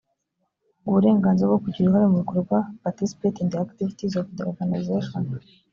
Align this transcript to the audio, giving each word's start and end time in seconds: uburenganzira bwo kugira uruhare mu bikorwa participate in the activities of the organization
uburenganzira 0.87 1.47
bwo 1.49 1.59
kugira 1.63 1.83
uruhare 1.85 2.07
mu 2.11 2.17
bikorwa 2.23 2.57
participate 2.83 3.37
in 3.39 3.47
the 3.51 3.59
activities 3.65 4.13
of 4.21 4.25
the 4.35 4.43
organization 4.51 5.23